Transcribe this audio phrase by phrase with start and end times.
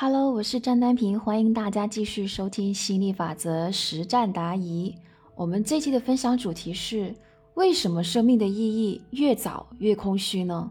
[0.00, 4.94] Hello，我是张丹平，欢迎大家继续收听吸引力法则实战答疑。
[5.34, 7.12] 我们这期的分享主题是：
[7.54, 10.70] 为什么生命的意义越早越空虚呢？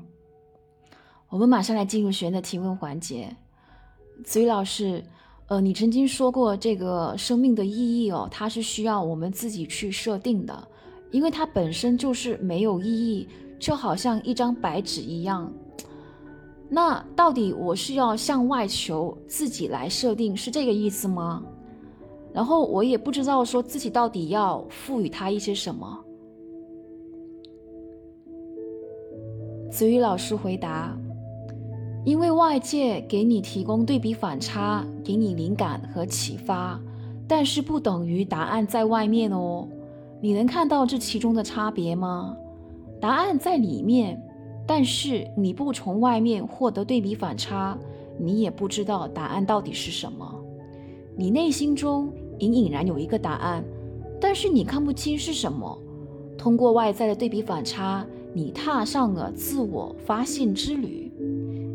[1.28, 3.36] 我们马上来进入学员的提问环节。
[4.24, 5.04] 子宇老师，
[5.48, 10.68] 呃，你曾经说过这个生命的意义哦，它是需要我们自己去设定的，
[11.12, 13.28] 因为它本身就是没有意义，
[13.60, 15.52] 就好像一张白纸一样。
[16.70, 21.44] 那到底我是要向外求，自己来设定，是这个意思吗？
[22.34, 26.04] 然后我也不知道说自己到底要赋予它一些什么。
[29.72, 30.96] 子瑜老师回答：
[32.04, 36.80] 因为外界给你提供对比反差，给你灵感和启发，
[37.28, 39.68] 但是不等于答案在外面哦。
[40.20, 42.36] 你能看到这其中的差别吗？
[43.00, 44.22] 答案在里面。
[44.68, 47.78] 但是你不从外面获得对比反差，
[48.20, 50.44] 你也不知道答案到底是什么。
[51.16, 53.64] 你内心中隐隐然有一个答案，
[54.20, 55.76] 但是你看不清是什么。
[56.38, 61.12] 通过外在的对比反差，你踏上了自我发现之旅。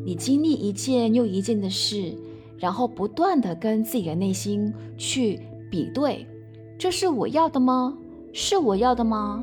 [0.05, 2.15] 你经历一件又一件的事，
[2.59, 6.27] 然后不断的跟自己的内心去比对：
[6.79, 7.97] 这是我要的吗？
[8.33, 9.43] 是我要的吗？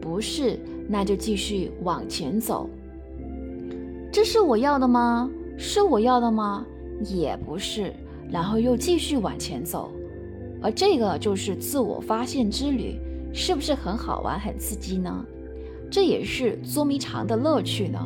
[0.00, 2.68] 不是，那就继续往前走。
[4.14, 5.28] 这是我要的吗？
[5.58, 6.64] 是我要的吗？
[7.00, 7.92] 也不是，
[8.30, 9.90] 然后又继续往前走，
[10.62, 12.96] 而这个就是自我发现之旅，
[13.32, 15.26] 是不是很好玩、很刺激呢？
[15.90, 17.98] 这也是捉迷藏的乐趣呢。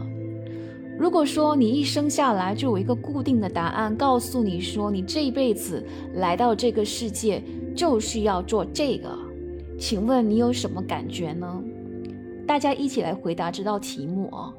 [0.98, 7.42] 如果说你一生下来就有一个固定的答案，告诉你说你这一辈子来到这个世界
[7.76, 9.10] 就是要做这个，
[9.78, 11.62] 请问你有什么感觉呢？
[12.46, 14.54] 大家一起来回答这道题目哦。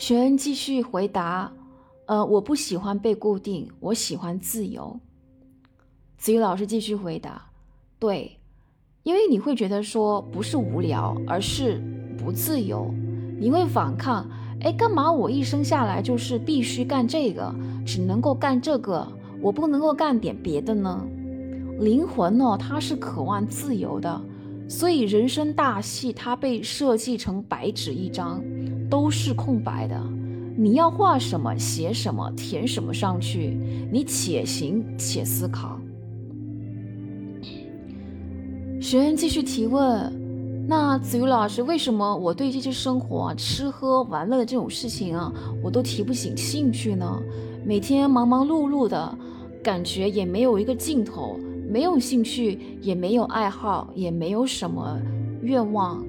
[0.00, 1.52] 学恩继续回答
[2.08, 4.98] ：“呃，我不喜欢被固定，我喜欢自由。”
[6.16, 7.50] 子瑜老师继续回答
[8.00, 8.38] ：“对，
[9.02, 11.82] 因为你会觉得说不是无聊，而是
[12.16, 12.90] 不自由。
[13.38, 14.26] 你会反抗，
[14.62, 19.06] 哎，干嘛我一生下来就是必须干这个，只能够干这个，
[19.42, 21.06] 我不能够干点别的呢？
[21.78, 24.18] 灵魂呢，它是渴望自由的，
[24.70, 28.40] 所以人生大戏它被设计成白纸一张。”
[28.90, 29.96] 都是空白的，
[30.56, 33.56] 你要画什么、写什么、填什么上去，
[33.92, 35.78] 你且行且思考。
[38.80, 40.12] 学员继续提问：
[40.66, 45.32] 那子瑜老师，为什么我对这些生活、吃喝玩乐的这种事情啊，
[45.62, 47.22] 我都提不起兴趣呢？
[47.64, 49.16] 每天忙忙碌碌的，
[49.62, 51.38] 感觉也没有一个尽头，
[51.70, 55.00] 没有兴趣，也没有爱好，也没有什么
[55.40, 56.04] 愿望。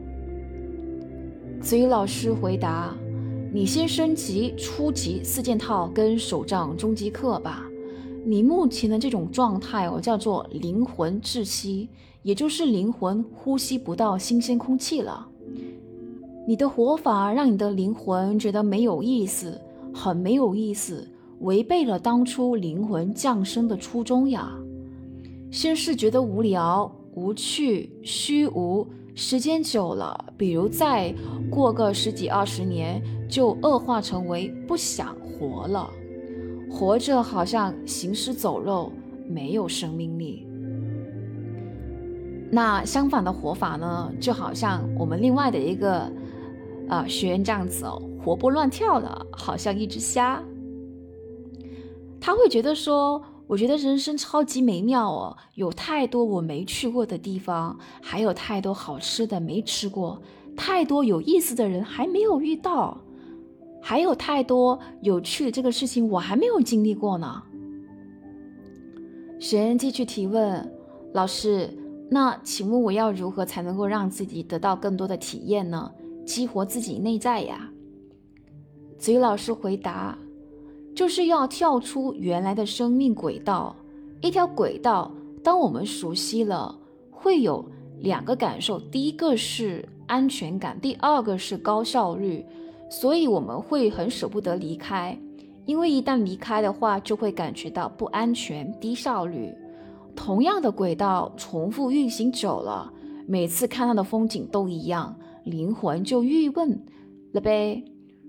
[1.62, 2.96] 子瑜老师回答
[3.54, 7.64] ：“你先升级初级四件套跟手账终极课吧。
[8.26, 11.88] 你目前的这种状态哦，叫做灵魂窒息，
[12.24, 15.28] 也就是灵魂呼吸不到新鲜空气了。
[16.48, 19.62] 你的活法让你的灵魂觉得没有意思，
[19.94, 21.08] 很没有意思，
[21.42, 24.58] 违背了当初灵魂降生的初衷呀。
[25.52, 31.14] 先是觉得无聊、无趣、虚无。”时间久了，比如再
[31.50, 35.92] 过个十几二十年，就恶化成为不想活了，
[36.72, 38.90] 活着好像行尸走肉，
[39.28, 40.48] 没有生命力。
[42.50, 46.10] 那相反的活法呢，就好像我们另外的一个
[46.88, 50.42] 啊学员这样子哦，活蹦乱跳的，好像一只虾，
[52.20, 53.22] 他会觉得说。
[53.52, 60.22] 我觉得人生超级美妙哦，有太多我没去过的地方，还有太多好吃的没吃过，
[60.56, 62.98] 太多有意思的人还没有遇到，
[63.82, 67.44] 还有太多有趣的这个事情我还没有经历过呢。
[69.38, 70.74] 学员继续提问：
[71.14, 71.78] 老师，
[72.10, 75.92] 那请问我要如何才能够让自己得到更多的体验呢？
[76.26, 77.70] 激活自己内在呀？
[78.98, 80.18] 子瑜老师回答。
[80.96, 83.76] 就是要跳出原来的生命轨道，
[84.22, 85.12] 一条轨道。
[85.44, 86.78] 当我们熟悉了，
[87.10, 87.66] 会有
[88.00, 92.46] 两个感受：第一个是安全感，第二个是高效率。
[92.92, 95.18] 所以我们会很舍不得离开，
[95.66, 99.52] 因为一旦离开的话，就会感觉到不安全、低效率。
[100.16, 102.92] 同样的轨道重复运行久了，
[103.26, 105.16] 每次看到的风景都一样，
[105.46, 106.86] 灵魂就郁闷
[107.34, 107.84] 了呗。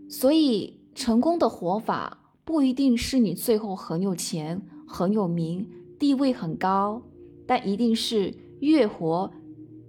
[0.09, 2.22] 所以成功的活法。
[2.45, 5.69] 不一定是你最后很有钱、很有名、
[5.99, 7.03] 地位很高，
[7.47, 9.31] 但一定是越活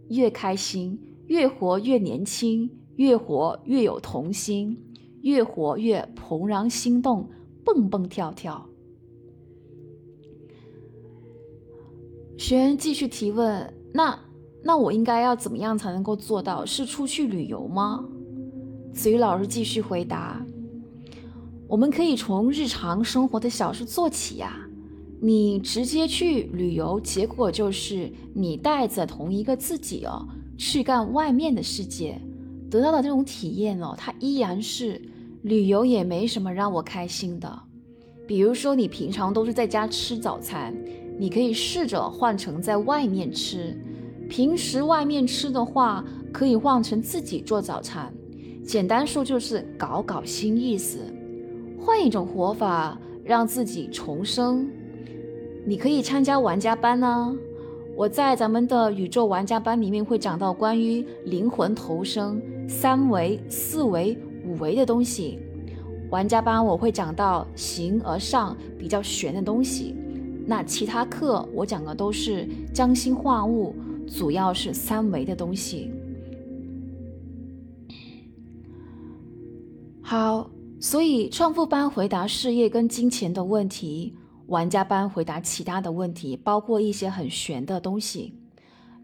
[0.09, 4.77] 越开心，越活越年轻，越活越有童心，
[5.21, 7.29] 越活越怦然心动，
[7.65, 8.69] 蹦蹦跳跳。
[12.37, 14.19] 学员继续提问：那
[14.63, 16.65] 那我应该要怎么样才能够做到？
[16.65, 18.05] 是出去旅游吗？
[18.93, 20.45] 子瑜老师继续回答：
[21.73, 24.55] 我们可以从日常生活的小事做起呀。
[25.19, 30.23] 你直接去旅游，结果就是你带着同一个自己哦，
[30.55, 32.21] 去干外面的世界，
[32.69, 35.01] 得到的这种体验哦，它依然是
[35.41, 37.63] 旅游也没什么让我开心的。
[38.27, 40.75] 比如说，你平常都是在家吃早餐，
[41.17, 43.75] 你可以试着换成在外面吃。
[44.29, 48.13] 平时外面吃的话，可以换成自己做早餐。
[48.63, 50.99] 简单说就是搞搞新意思，
[51.83, 54.69] 换一种活法，让自己重生。
[55.65, 57.35] 你可以参加玩家班呢。
[57.95, 65.37] 我在咱们的宇宙玩家班里面会讲到关于灵魂投生、三维、四维、五维的东西。
[66.09, 69.93] 玩家班我会讲到形而上比较玄的东西。
[70.45, 73.75] 那其他课我讲的都是将心化物，
[74.07, 75.91] 主要是三维的东西。
[80.01, 80.49] 好，
[80.83, 84.17] 所以创富班回答事业跟金钱的问题。
[84.47, 88.33] 玩家班回答其他的问题，包括一些很玄的东西。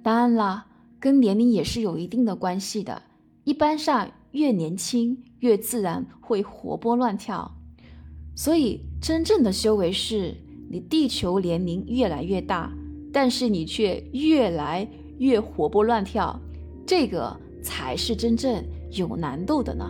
[0.03, 0.65] 当然了，
[0.99, 3.01] 跟年龄也是有一定的关系的。
[3.45, 7.49] 一般上，越年轻越自然会活泼乱跳。
[8.35, 10.35] 所以，真正的修为是
[10.69, 12.73] 你地球年龄越来越大，
[13.13, 14.85] 但是你却越来
[15.19, 16.37] 越活泼乱跳，
[16.85, 17.33] 这个
[17.63, 18.61] 才是真正
[18.91, 19.89] 有难度的呢。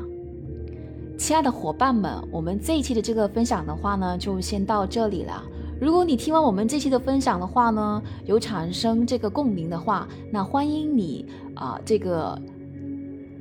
[1.19, 5.43] 亲爱的伙伴们，我们这一期的这个分享的话呢，就先到这里了。
[5.79, 11.25] 如果你听完我们这期的分享的话呢，有产生这个共鸣的话，那欢迎你
[11.55, 12.41] 啊，这个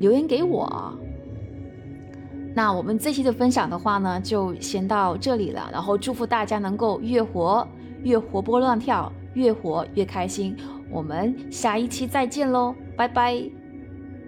[0.00, 0.92] 留言给我。
[2.52, 5.70] 那我们这期的分享的话呢，就先到这里了。
[5.72, 7.66] 然后祝福大家能够越活
[8.02, 10.56] 越活泼乱跳，越活越开心。
[10.90, 13.57] 我们下一期再见喽，拜拜。